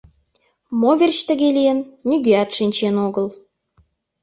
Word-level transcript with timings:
Мо 0.79 0.91
верч 0.99 1.19
тыге 1.27 1.49
лийын, 1.57 1.79
нигӧат 2.09 2.49
шинчен 2.57 2.95
огыл. 3.07 3.27